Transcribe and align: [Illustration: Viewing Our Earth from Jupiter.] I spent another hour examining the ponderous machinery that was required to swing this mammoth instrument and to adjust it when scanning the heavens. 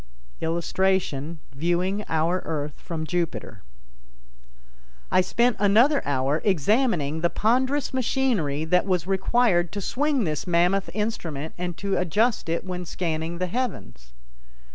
[Illustration: 0.39 1.37
Viewing 1.55 2.03
Our 2.09 2.41
Earth 2.43 2.79
from 2.81 3.05
Jupiter.] 3.05 3.61
I 5.11 5.21
spent 5.21 5.57
another 5.59 6.03
hour 6.07 6.41
examining 6.43 7.21
the 7.21 7.29
ponderous 7.29 7.93
machinery 7.93 8.65
that 8.65 8.87
was 8.87 9.05
required 9.05 9.71
to 9.73 9.79
swing 9.79 10.23
this 10.23 10.47
mammoth 10.47 10.89
instrument 10.95 11.53
and 11.55 11.77
to 11.77 11.97
adjust 11.97 12.49
it 12.49 12.65
when 12.65 12.83
scanning 12.83 13.37
the 13.37 13.45
heavens. 13.45 14.13